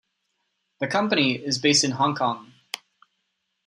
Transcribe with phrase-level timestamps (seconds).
[0.79, 2.51] The company is based in Hong Kong.